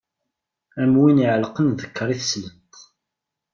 [0.81, 2.73] Am win iɛellqen ddekkaṛ i teslent.